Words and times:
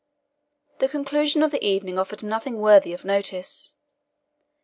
The 0.79 0.89
conclusion 0.89 1.43
of 1.43 1.51
the 1.51 1.63
evening 1.63 1.99
offered 1.99 2.23
nothing 2.23 2.57
worthy 2.57 2.91
of 2.91 3.05
notice. 3.05 3.75